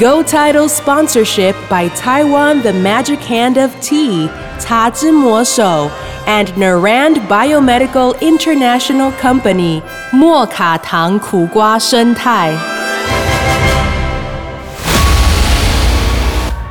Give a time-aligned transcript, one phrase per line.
[0.00, 5.90] Go Title sponsorship by Taiwan The Magic Hand of Tea, Ta Zhi Mo Shou,
[6.26, 12.52] and Narand Biomedical International Company, 莫卡糖苦瓜生态。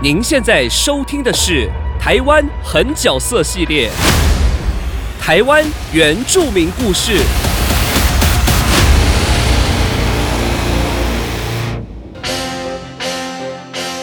[0.02, 1.70] 您现在收听的是
[2.00, 3.90] 台湾狠角色系列，
[5.22, 5.64] 台湾
[5.94, 7.22] 原住民故事。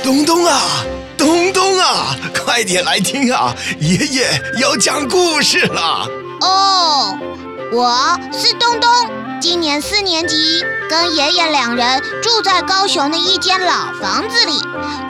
[0.06, 0.62] 东东啊，
[1.18, 3.56] 东东啊，快点来听啊！
[3.80, 6.08] 爷爷要讲故事了。
[6.42, 7.18] 哦，
[7.74, 8.88] 我是东东，
[9.42, 14.62] 今年四年级，跟爷爷两人住在高雄的一间老房子里。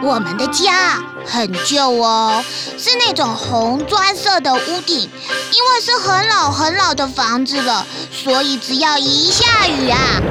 [0.01, 2.41] 我们的家很旧哦，
[2.77, 5.11] 是那种红砖色的屋顶。
[5.51, 10.21] 因为是很老很老的房子了，所以只要一下雨啊，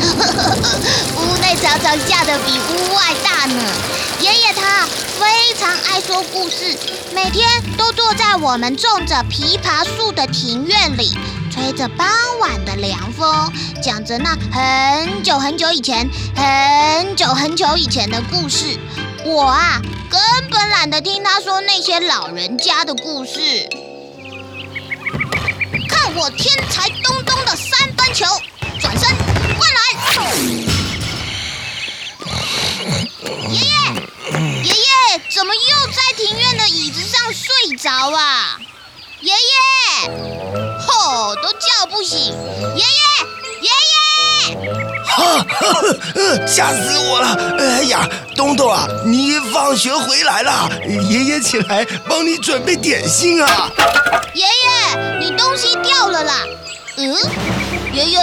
[0.00, 0.55] 呵呵呵
[1.56, 3.62] 屋内常常下的比屋外大呢。
[4.20, 4.86] 爷爷他
[5.18, 6.76] 非常爱说故事，
[7.14, 11.16] 每天都坐在我们种着枇杷树的庭院里，
[11.50, 12.06] 吹着傍
[12.40, 18.78] 晚的凉风，讲着那很久很久以前、很久很久以前的故事。
[19.24, 20.20] 我啊，根
[20.50, 23.68] 本懒得听他说那些老人家的故事。
[25.88, 28.26] 看我天才东东的三分球，
[28.78, 29.08] 转身
[29.56, 30.75] 灌篮。
[37.66, 38.56] 睡着啊？
[39.20, 40.08] 爷爷，
[40.86, 42.32] 吼都叫不醒。
[42.76, 42.86] 爷爷，
[43.60, 43.70] 爷
[44.54, 47.56] 爷， 吓死我了！
[47.58, 50.70] 哎呀，东东啊，你放学回来了，
[51.08, 53.68] 爷爷起来帮你准备点心啊。
[54.32, 56.34] 爷爷，你东西掉了啦！
[56.98, 57.16] 嗯，
[57.92, 58.20] 爷爷，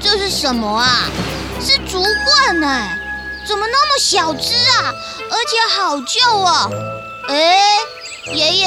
[0.00, 1.10] 这是什么啊？
[1.60, 2.96] 是竹棍哎，
[3.44, 4.92] 怎么那么小只啊？
[5.32, 6.70] 而且好旧哦。
[7.26, 7.58] 哎，
[8.32, 8.66] 爷爷，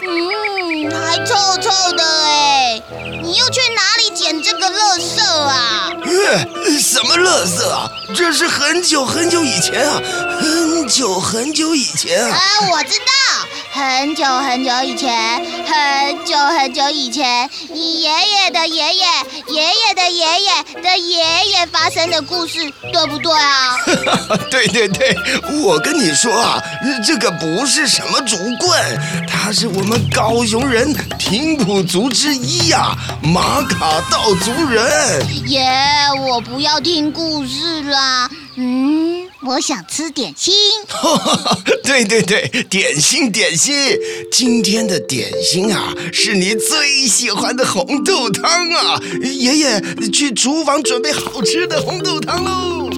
[0.00, 2.82] 嗯，还臭臭的哎，
[3.22, 5.92] 你又去哪里捡这个垃圾啊？
[6.04, 7.90] 呃，什么垃圾啊？
[8.16, 10.00] 这是很久很久以前啊，
[10.40, 12.34] 很久很久以前啊。
[12.34, 12.40] 啊，
[12.70, 13.12] 我知道，
[13.74, 19.06] 很久很久以前，很久很久以前，你爷爷的爷爷、
[19.48, 22.58] 爷爷的爷爷的爷爷发生的故事，
[22.92, 23.74] 对不对啊？
[24.50, 25.16] 对对对，
[25.64, 26.62] 我跟你说啊，
[27.02, 35.26] 这个不是什么竹棍，他是我们高雄人平埔族之一呀、马卡道族人。
[35.48, 35.66] 爷，
[36.28, 40.52] 我不要听故事啦，嗯，我想吃点心。
[41.92, 43.74] 对对对，点心点心，
[44.30, 48.98] 今天的点心啊，是你最喜欢的红豆汤啊！
[49.22, 49.78] 爷爷
[50.10, 52.88] 去厨房准备好吃的红豆汤喽。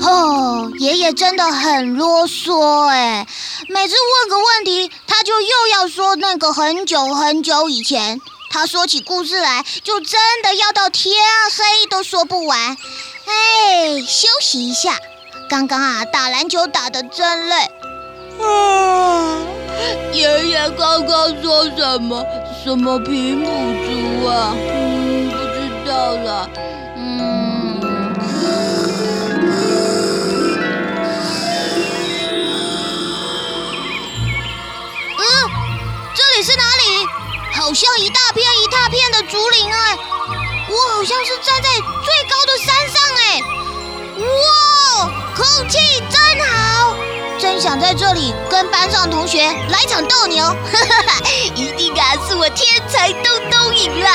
[0.00, 3.26] 哦，爷爷真的很啰嗦哎，
[3.68, 8.18] 每次问个问题，他就又要说那个很久很久以前。
[8.48, 11.14] 他说起故事来，就真的要到天
[11.50, 12.58] 黑都说不完。
[13.26, 14.96] 哎，休息一下，
[15.50, 17.56] 刚刚啊打篮球打得真累。
[18.44, 19.38] 啊，
[20.12, 22.24] 爷爷刚刚说什么？
[22.62, 24.54] 什么平埔族啊？
[24.56, 25.56] 嗯，不知
[25.86, 26.48] 道了。
[26.96, 27.00] 嗯。
[35.18, 35.22] 嗯，
[36.14, 37.06] 这里是哪里？
[37.54, 39.96] 好像一大片一大片的竹林哎，
[40.68, 41.68] 我好像是站在
[42.02, 43.40] 最高的山上哎，
[44.18, 45.78] 哇，空气
[46.10, 46.96] 真好，
[47.44, 49.38] 真想在这里跟班上同学
[49.68, 51.20] 来场斗牛，哈哈哈，
[51.54, 54.08] 一定啊是我天才东东赢了。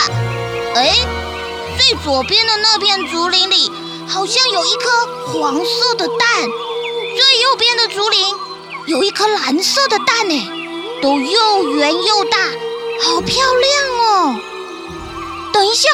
[0.73, 0.95] 哎，
[1.77, 3.71] 最左边的那片竹林里
[4.07, 4.89] 好像有一颗
[5.27, 8.35] 黄色的蛋，最右边的竹林
[8.87, 10.51] 有一颗蓝色的蛋呢，
[10.99, 12.37] 都又圆又大，
[13.03, 14.35] 好漂亮哦！
[15.53, 15.87] 等一下，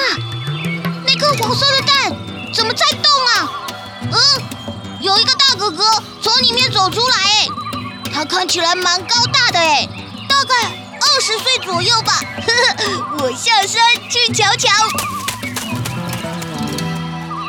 [1.05, 2.15] 那颗黄色的蛋
[2.53, 3.51] 怎么在动啊？
[4.13, 4.17] 嗯，
[5.05, 5.83] 有一个大哥哥
[6.19, 7.47] 从里面走出来，哎，
[8.11, 9.87] 他看起来蛮高大的，哎，
[10.27, 10.55] 大概
[10.99, 12.13] 二十岁左右吧。
[12.41, 14.67] 呵呵，我下山去瞧瞧。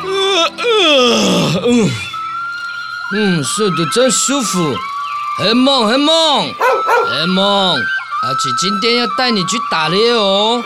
[0.05, 1.89] 呃呃嗯
[3.15, 4.75] 嗯，睡得真舒服。
[5.39, 6.53] 很梦，很梦，
[7.09, 10.61] 很梦，阿奇今天要带你去打猎哦。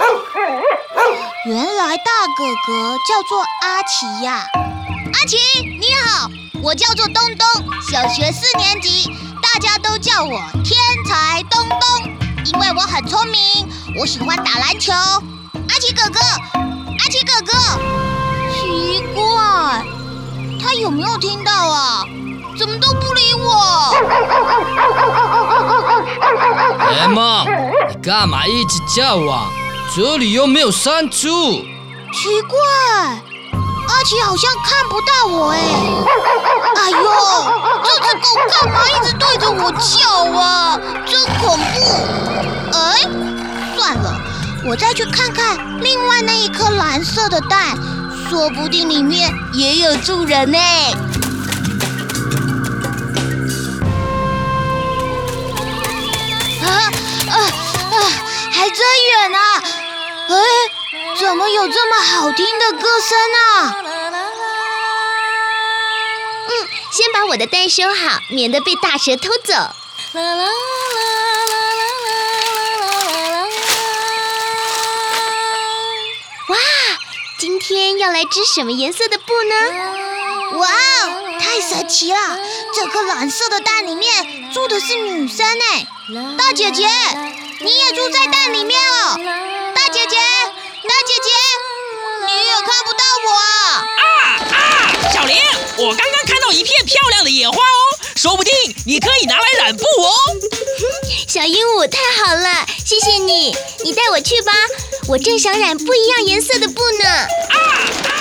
[1.45, 4.45] 原来大哥哥叫做阿奇呀！
[5.13, 5.37] 阿奇，
[5.79, 6.29] 你好，
[6.63, 7.47] 我叫做东东，
[7.89, 9.11] 小学四年级，
[9.41, 10.77] 大家都叫我天
[11.07, 11.79] 才东东，
[12.45, 13.67] 因为我很聪明，
[13.99, 14.93] 我喜欢打篮球。
[14.93, 17.57] 阿奇哥哥，阿奇哥哥，
[18.53, 19.83] 奇怪，
[20.61, 22.05] 他有没有听到啊？
[22.59, 23.95] 怎么都不理我？
[26.79, 27.47] 黑梦，
[27.89, 29.49] 你干嘛一直叫啊？
[29.95, 31.65] 这里又没有山猪。
[32.13, 33.19] 奇怪，
[33.91, 35.59] 阿奇好像看不到我哎。
[36.75, 36.97] 哎呦，
[37.83, 40.79] 这只狗干嘛一直对着我叫啊？
[41.05, 41.75] 真恐怖！
[42.73, 43.01] 哎，
[43.75, 44.19] 算了，
[44.65, 47.77] 我再去看看另外那一颗蓝色的蛋，
[48.29, 50.57] 说不定里面也有住人呢。
[56.63, 56.67] 啊
[57.29, 57.37] 啊
[57.91, 57.95] 啊！
[58.51, 58.79] 还真
[59.09, 59.39] 远啊！
[60.29, 60.35] 哎，
[61.21, 63.75] 怎么有这么好听的歌声啊？
[66.47, 66.51] 嗯，
[66.91, 69.53] 先把我的蛋收好，免得被大蛇偷走。
[76.47, 76.57] 哇，
[77.37, 79.55] 今天要来织什么颜色的布呢？
[80.57, 82.39] 哇哦，太神奇了！
[82.73, 85.85] 这颗蓝色的蛋里面住的是女生哎，
[86.35, 86.89] 大姐姐，
[87.59, 89.19] 你也住在蛋里面哦。
[89.75, 90.17] 大姐姐，
[90.83, 91.29] 大姐姐，
[92.25, 93.85] 你也看不到我啊！
[94.01, 94.03] 啊
[94.51, 95.11] 啊！
[95.13, 95.37] 小林，
[95.77, 97.81] 我刚刚看到一片漂亮的野花哦，
[98.15, 98.51] 说不定
[98.85, 100.11] 你可以拿来染布哦。
[101.27, 104.51] 小鹦鹉，太好了，谢谢你，你带我去吧，
[105.07, 107.07] 我正想染不一样颜色的布呢。
[107.07, 107.57] 啊
[108.09, 108.11] 啊！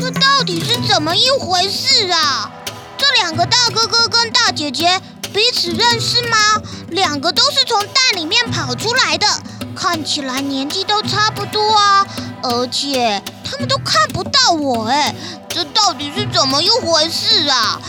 [0.00, 2.50] 这到底是怎么一回事啊？
[2.96, 5.00] 这两个大哥哥跟大姐姐
[5.34, 6.62] 彼此认识吗？
[6.88, 9.26] 两个都是从蛋里面跑出来的，
[9.74, 12.06] 看起来年纪都差不多啊，
[12.42, 15.14] 而且他们都看不到我哎，
[15.48, 17.80] 这到底是怎么一回事啊？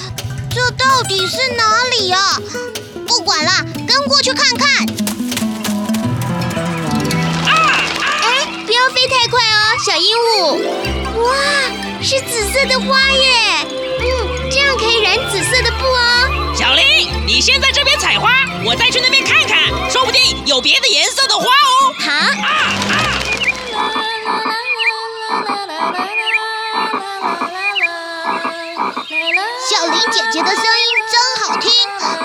[0.50, 2.40] 这到底是哪里啊？
[3.08, 4.88] 不管啦，跟过去看看。
[7.46, 10.58] 哎，不要飞太快哦，小鹦鹉。
[11.22, 11.36] 哇，
[12.02, 13.68] 是紫色的花耶！
[14.00, 15.83] 嗯，这样可以染紫色的。
[16.74, 18.32] 小林，你先在这边采花，
[18.66, 21.94] 我再去那边看看，说不定有别的颜色的花哦。
[22.00, 22.10] 好。
[22.10, 22.26] 啊
[22.90, 22.96] 啊
[29.70, 30.66] 小林姐姐的声音
[31.12, 31.16] 真
[31.46, 31.70] 好听，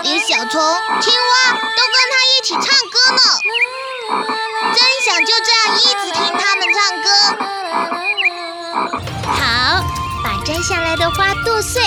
[0.02, 0.62] 连小虫、
[1.02, 3.20] 青蛙都跟她一起唱歌呢。
[4.74, 7.06] 真想就这样一直听他们唱歌。
[9.26, 9.84] 好，
[10.24, 11.82] 把摘下来的花剁碎，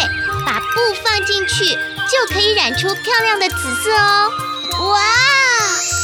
[0.46, 4.32] 把布放进去，就可以染出漂亮的紫色哦。
[4.90, 5.00] 哇，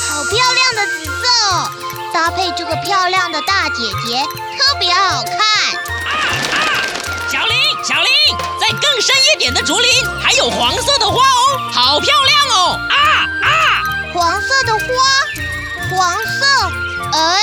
[0.09, 1.71] 好漂亮的紫色哦！
[2.13, 4.23] 搭配这个漂亮的大姐姐，
[4.57, 5.37] 特别好看。
[5.37, 6.57] 啊啊
[7.29, 9.89] 小林，小林，在更深一点的竹林
[10.21, 12.79] 还有黄色的花哦，好漂亮哦！
[12.89, 12.95] 啊
[13.43, 13.83] 啊！
[14.13, 14.85] 黄色的花，
[15.95, 16.71] 黄色，
[17.13, 17.41] 哎，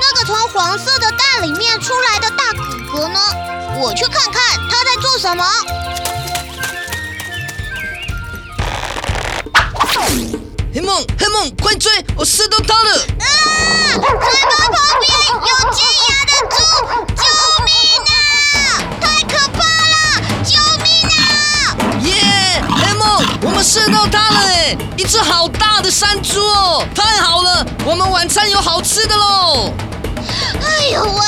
[0.00, 3.20] 那个从黄色的蛋里面出来的大哥哥呢？
[3.78, 5.44] 我去看看他在做什么。
[11.32, 11.90] 梦，快追！
[12.16, 12.90] 我射到他了！
[12.92, 13.24] 啊！
[13.98, 15.10] 嘴巴旁边
[15.40, 16.56] 有尖牙的猪，
[17.16, 17.22] 救
[17.64, 17.68] 命
[18.06, 18.14] 啊！
[19.00, 19.58] 太可怕
[19.92, 19.94] 了！
[20.44, 20.86] 救命
[21.16, 21.20] 啊！
[22.02, 22.62] 耶！
[22.68, 23.04] 黑梦，
[23.42, 24.76] 我们射到它了哎！
[24.96, 26.86] 一只好大的山猪哦！
[26.94, 29.72] 太好了，我们晚餐有好吃的喽！
[30.62, 31.20] 哎呦喂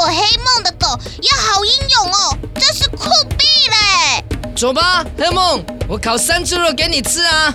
[0.00, 4.24] 做黑梦的狗也好英勇哦，真是酷毙嘞！
[4.56, 7.54] 走吧，黑梦，我烤山猪肉给你吃啊！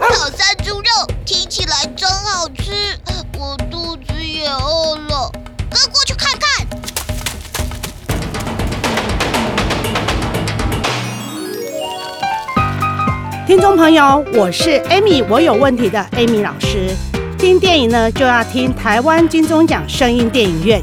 [0.00, 0.86] 烤山猪肉
[1.26, 2.98] 听起来真好吃，
[3.38, 5.30] 我肚子也饿了，
[5.68, 6.66] 跟过去看看。
[13.46, 16.96] 听众朋友，我是 Amy，我有问题的 Amy 老师。
[17.38, 20.82] 听电影呢，就要听台湾金钟奖声音电影院。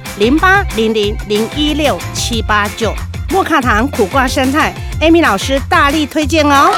[0.17, 2.93] 零八零零零一六七八九。
[3.31, 6.71] 莫卡糖苦瓜生菜，Amy 老师大力推荐哦。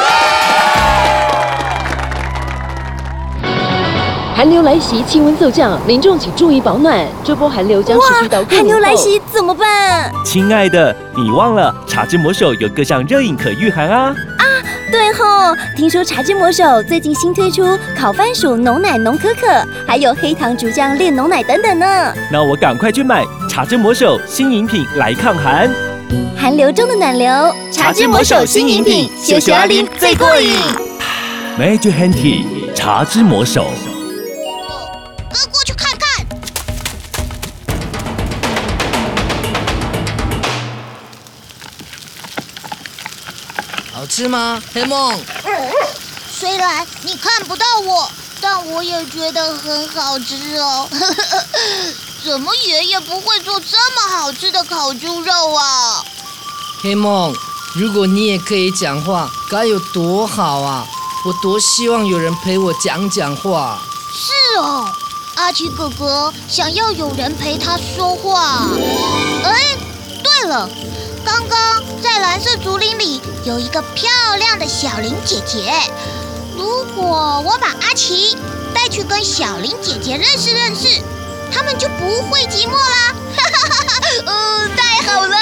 [4.36, 7.06] 寒流来袭，气温骤降，民众请注意保暖。
[7.24, 8.66] 这波寒流将持续到过寒。
[8.66, 10.12] 流来袭怎么办？
[10.25, 14.13] 亲爱的，你忘了茶之魔手有各项热饮可御寒啊！
[14.94, 17.64] 对吼，听说茶之魔手最近新推出
[17.98, 19.48] 烤番薯浓奶浓可可，
[19.88, 22.14] 还有黑糖竹浆炼浓奶等等呢。
[22.32, 25.68] 那我赶快去买茶之魔手新饮品来抗寒。
[26.38, 27.28] 寒流中的暖流，
[27.72, 30.60] 茶之魔手新饮品小小阿林最过瘾。
[31.58, 32.44] Magic Handy
[32.76, 33.70] 茶之魔手。
[44.15, 45.20] 吃吗，黑梦？
[46.32, 48.08] 虽然你看不到我，
[48.39, 50.88] 但我也觉得很好吃哦。
[52.24, 56.05] 怎么爷爷不会做这么好吃的烤猪肉啊？
[56.84, 57.34] 黑梦，
[57.74, 60.86] 如果你也可以讲话，该有多好啊！
[61.25, 63.82] 我多希望有人陪我讲讲话。
[64.13, 64.88] 是哦，
[65.38, 68.67] 阿奇哥哥想要有人陪他说话。
[69.43, 69.75] 哎，
[70.24, 70.70] 对了，
[71.25, 75.74] 刚刚在蓝色竹林里有一个漂亮的小林姐姐。
[76.56, 78.38] 如果我把阿奇
[78.74, 81.02] 带去跟小林姐姐认识认识，
[81.52, 83.14] 他们就不会寂寞啦。
[83.36, 84.00] 哈哈哈哈！
[84.32, 85.38] 哦，太好了，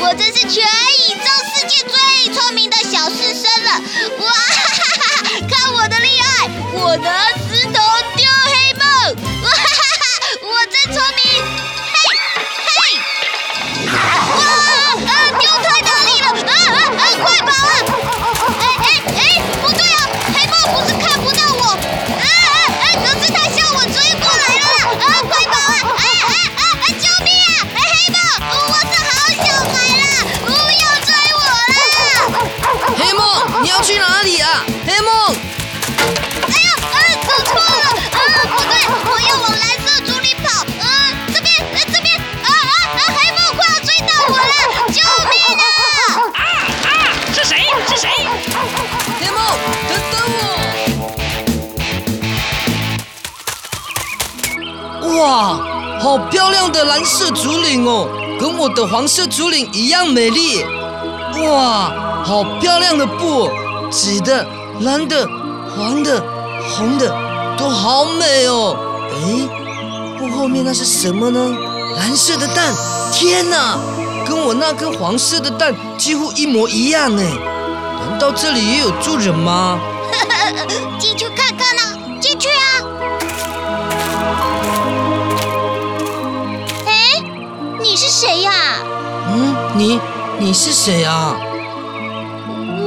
[0.00, 3.80] 我真是全宇宙世界最聪明的小师生了！
[4.20, 5.40] 哇哈哈哈！
[5.48, 7.10] 看我的厉害，我能
[55.18, 55.58] 哇，
[56.00, 58.06] 好漂亮的蓝色竹林哦，
[58.38, 60.64] 跟我的黄色竹林一样美丽。
[61.44, 61.92] 哇，
[62.24, 63.50] 好漂亮的布，
[63.90, 64.46] 紫的、
[64.80, 65.26] 蓝的、
[65.74, 66.22] 黄的、
[66.68, 67.08] 红的，
[67.56, 68.76] 都好美哦。
[69.10, 69.48] 诶，
[70.18, 71.56] 布后面那是什么呢？
[71.96, 72.74] 蓝色的蛋，
[73.12, 73.78] 天哪，
[74.26, 77.22] 跟我那颗黄色的蛋几乎一模一样哎。
[78.08, 79.78] 难道这里也有住人吗？
[80.98, 82.75] 进去看看啊，进去啊！
[89.76, 90.00] 你
[90.38, 91.36] 你是谁啊？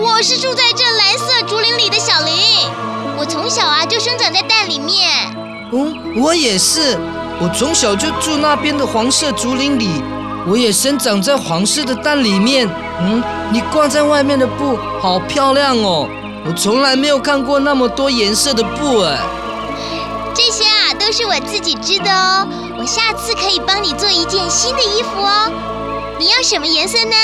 [0.01, 2.33] 我是住在这蓝色竹林里的小林，
[3.15, 5.07] 我从小啊就生长在蛋里面。
[5.71, 6.97] 嗯，我也是，
[7.39, 10.01] 我从小就住那边的黄色竹林里，
[10.47, 12.67] 我也生长在黄色的蛋里面。
[13.01, 16.09] 嗯，你挂在外面的布好漂亮哦，
[16.43, 19.15] 我从来没有看过那么多颜色的布哎。
[20.33, 22.47] 这些啊都是我自己织的哦，
[22.79, 25.51] 我下次可以帮你做一件新的衣服哦。
[26.19, 27.15] 你要什么颜色呢？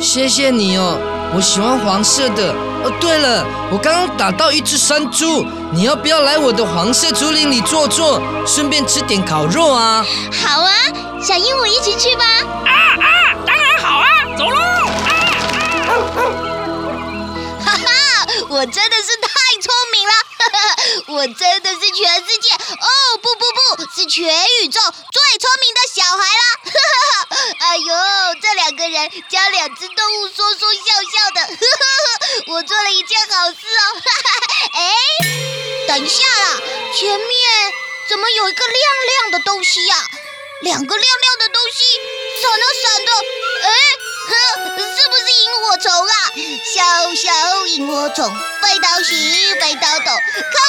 [0.00, 0.98] 谢谢你哦，
[1.32, 2.52] 我喜欢黄色的。
[2.82, 10.04] 哦，对了，我刚刚打到一只山猪，你要不要来我的黄色竹林里坐坐，顺便吃点烤肉啊？
[10.32, 10.72] 好啊，
[11.22, 12.24] 小鹦鹉一起去吧。
[12.66, 13.06] 啊啊！
[13.46, 14.58] 当然好啊，走喽！
[14.58, 15.10] 啊
[15.86, 15.94] 啊！
[17.64, 19.30] 哈哈，我真的是太
[19.62, 20.58] 聪明了，哈哈，
[21.14, 22.88] 我真的是全世界哦
[23.22, 23.43] 不不不
[23.92, 24.24] 是全
[24.62, 26.44] 宇宙最聪明的小孩啦！
[26.64, 26.76] 哈
[27.10, 27.94] 哈，哎呦，
[28.40, 33.82] 这两个人将两只动物说说笑笑的，呵呵呵，我做了一件好事哦！
[34.04, 34.30] 哈哈，
[34.74, 34.94] 哎，
[35.88, 36.60] 等一下啦，
[36.94, 37.72] 前面
[38.08, 39.96] 怎么有一个亮亮的东西呀、
[40.62, 41.84] 两个亮亮的东西
[42.42, 43.12] 闪啊闪的，
[43.62, 43.68] 哎，
[44.96, 46.32] 是不是萤火虫啊？
[46.64, 50.63] 小小萤火虫，飞到西，飞到东，看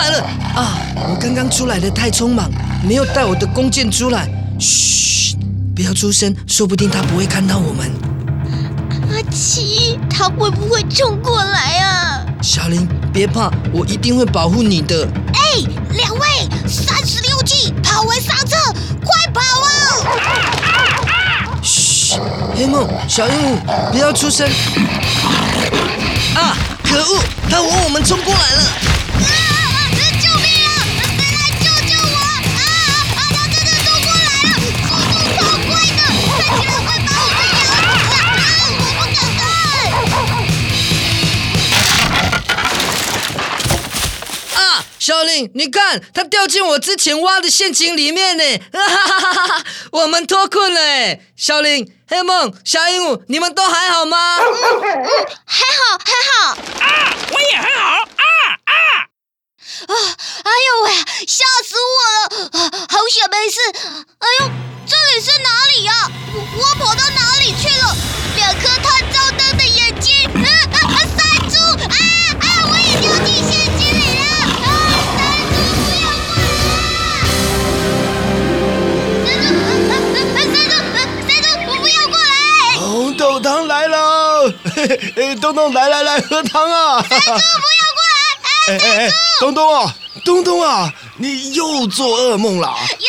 [0.00, 0.78] 来了啊！
[0.96, 2.50] 我刚刚出来的太匆忙，
[2.82, 4.26] 没有带我的弓箭出来。
[4.58, 5.36] 嘘，
[5.76, 7.92] 不要出声，说不定他不会看到我们。
[9.12, 12.24] 阿奇，他会不会冲过来啊？
[12.40, 15.06] 小林，别怕，我一定会保护你的。
[15.34, 15.40] 哎，
[15.90, 16.26] 两位，
[16.66, 18.56] 三十六计，跑为上策，
[19.04, 19.68] 快跑啊！
[21.62, 22.18] 嘘，
[22.56, 24.48] 黑梦，小鹦鹉，不要出声。
[26.34, 28.62] 啊，可恶，他往我们冲过来了！
[45.10, 48.44] 小林，你看，他掉进我之前挖的陷阱里面呢！
[48.72, 49.64] 哈哈哈哈哈！
[49.90, 51.20] 我们脱困了哎！
[51.36, 54.36] 小林、黑梦、小鹦鹉，你们都还好吗？
[54.36, 56.52] 还好还好。
[56.78, 58.02] 啊，我也很好。
[58.04, 58.24] 啊
[58.66, 58.72] 啊！
[59.88, 59.94] 啊！
[60.44, 60.92] 哎呦喂，
[61.26, 62.46] 吓死我了！
[62.52, 63.58] 啊好险没事。
[64.16, 64.50] 哎呦，
[64.86, 67.96] 这里是哪里呀、我我跑到哪里去了？
[68.36, 70.96] 两颗探照灯的眼睛，啊啊啊！
[71.18, 71.18] 山
[71.50, 71.58] 猪！
[71.82, 71.98] 啊
[72.38, 72.46] 啊！
[72.70, 73.59] 我也掉进陷
[84.80, 84.88] 喽！
[84.88, 87.02] 嘿嘿，东东来来来，喝汤啊！
[87.08, 88.18] 山猪不要过来！
[88.68, 89.94] 哎哎哎，东东啊，
[90.24, 92.74] 东东啊，你又做噩梦了！
[92.98, 93.08] 爷爷，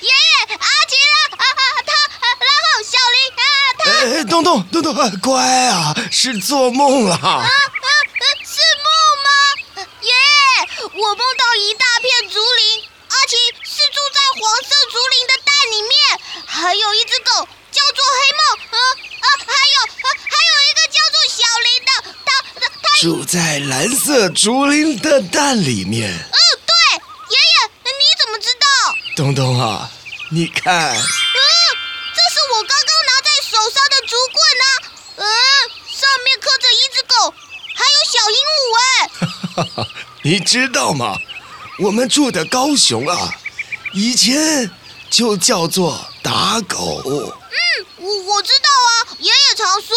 [0.00, 3.44] 爷爷，阿奇啊啊啊，他，啊然后小林啊，
[3.78, 3.90] 他。
[3.90, 7.14] 哎哎，东东东东，啊乖啊，是做梦了。
[7.16, 7.48] 啊啊！
[8.44, 8.88] 是梦
[9.24, 9.84] 吗？
[10.00, 10.14] 爷爷，
[11.00, 15.92] 我梦到一大片竹林，阿奇是住在黄色竹林的蛋里面，
[16.46, 17.30] 还有一只狗
[17.70, 18.76] 叫做黑梦，啊
[19.20, 21.90] 啊，还有啊还有一个叫做小林的，
[22.24, 22.28] 他
[22.60, 26.12] 他他，住在蓝色竹林的蛋里面。
[26.12, 26.74] 嗯，对，
[27.30, 28.66] 爷爷，你怎么知道？
[29.16, 29.90] 东东啊，
[30.30, 34.66] 你看，嗯，这是我刚刚拿在手上的竹棍啊，
[35.16, 35.24] 嗯，
[35.88, 37.32] 上面刻着一只狗，
[37.74, 39.88] 还有小鹦鹉哎。
[40.20, 41.16] 你知道吗？
[41.78, 43.34] 我们住的高雄啊，
[43.94, 44.70] 以前
[45.08, 47.02] 就叫做打狗。
[47.06, 47.32] 嗯
[47.96, 49.96] 我我知道啊，爷爷常说。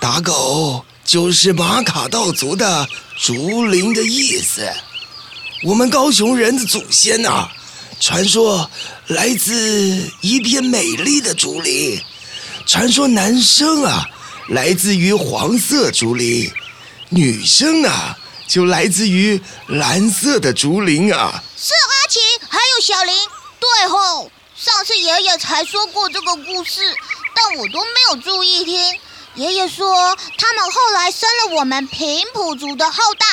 [0.00, 4.70] 打狗就是马卡道族的竹林的意思。
[5.64, 7.50] 我们高雄人的祖先啊，
[7.98, 8.70] 传说
[9.06, 11.98] 来自一片美丽的竹林。
[12.66, 14.06] 传说男生啊，
[14.48, 16.52] 来自于黄色竹林，
[17.08, 18.14] 女生啊，
[18.46, 21.42] 就来自于蓝色的竹林啊。
[21.56, 23.14] 是阿奇，还有小林。
[23.58, 26.82] 对吼，上次爷爷才说过这个故事，
[27.34, 28.76] 但我都没有注意听。
[29.38, 29.86] 爷爷说，
[30.36, 33.24] 他们后来生了我们平埔族的后代，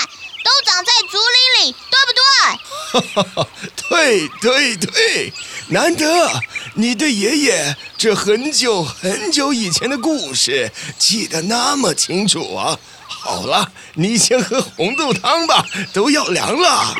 [0.43, 3.23] 都长在竹林里，对不对？
[3.25, 3.47] 哈哈，
[3.89, 5.33] 对对对，
[5.69, 6.29] 难得
[6.75, 12.77] 你对爷爷这很久很久以前的故事记得那么清楚啊！
[13.07, 16.95] 好了，你先喝红豆汤吧，都要凉了。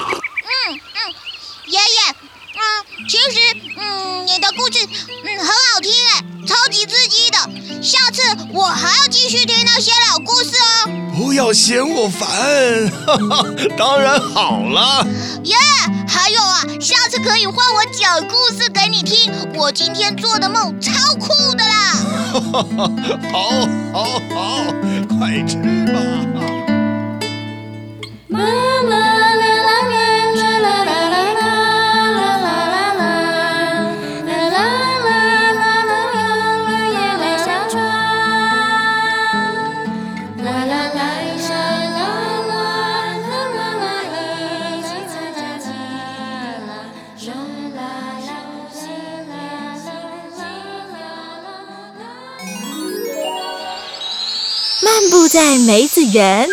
[3.07, 3.39] 其实，
[3.77, 4.79] 嗯，你的故事，
[5.23, 7.37] 嗯，很好听哎，超级刺激的。
[7.81, 10.89] 下次我还要继续听那些老故事哦。
[11.15, 12.27] 不要嫌我烦，
[13.05, 13.45] 哈哈，
[13.77, 15.05] 当然好了。
[15.43, 15.55] 耶、
[16.07, 19.31] 还有啊，下次可以换我讲故事给你听。
[19.53, 21.93] 我今天做的梦超酷的啦！
[22.33, 22.91] 哈哈，
[23.31, 23.51] 好，
[23.93, 24.65] 好，好，
[25.17, 25.55] 快吃
[25.93, 26.01] 吧。
[28.27, 28.41] 漫
[28.83, 29.44] 步
[55.35, 56.47] 在梅子园，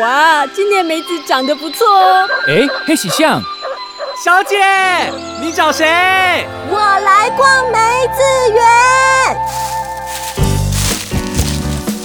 [0.00, 2.28] 哇，今年梅子长得不错哦。
[2.48, 3.40] 哎，黑喜象，
[4.24, 4.56] 小姐，
[5.40, 5.86] 你找谁？
[6.68, 8.20] 我来逛梅子
[8.52, 8.64] 园。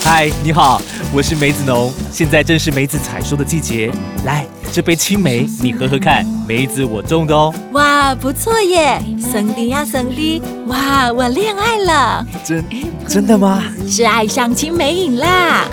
[0.04, 0.80] 嗨，你好，
[1.12, 3.92] 我是梅子农，现在正是梅子采收的季节。
[4.26, 7.56] 来，这杯青梅你喝喝看，梅子我种的哦。
[7.72, 9.02] 哇，不错耶！
[9.22, 12.62] 森迪呀，森迪，哇，我恋爱了，真
[13.08, 13.64] 真的吗？
[13.88, 15.64] 是爱上青梅瘾啦！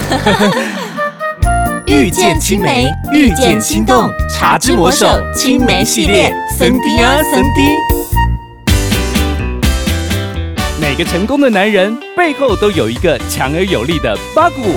[1.85, 7.77] 遇见青梅，遇见心动，茶之魔手青梅系列，森迪呀森迪。
[10.81, 14.77] 每个成功的男人背后都有一个强而有力的八股。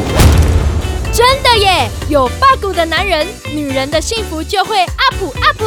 [1.16, 5.64] 真的耶，有 bug 的男人，女人的幸福就会 up up。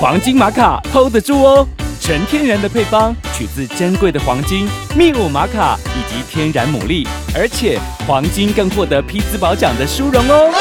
[0.00, 1.64] 黄金玛卡 hold 得住哦，
[2.00, 10.52] 纯天然的配方，取自珍贵的黄金、秘鲁玛卡以及天然牡蛎，而且黄金更获得匹兹堡奖的殊荣哦。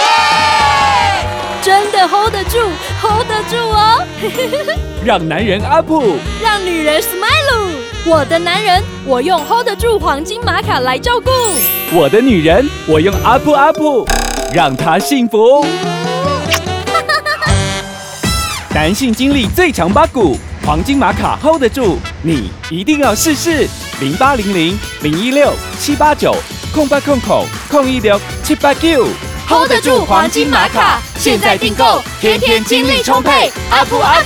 [1.63, 2.59] 真的 hold 得住
[3.01, 4.05] ，hold 得住哦！
[5.03, 5.91] 让男人 up，
[6.43, 7.20] 让女人 smile。
[8.03, 11.29] 我的男人，我用 hold 得住黄金玛卡来照顾；
[11.93, 14.03] 我的女人，我用阿布阿布
[14.51, 15.63] 让她幸福。
[18.73, 20.35] 男性精力最强八股，
[20.65, 23.67] 黄金玛卡 hold 得住，你一定要试试。
[23.99, 26.35] 零八零零零一六七八九
[26.73, 29.07] 空八空口空一六七八九。
[29.47, 34.25] hold 得住黄金玛卡，现在订购，天天精力充沛，up up。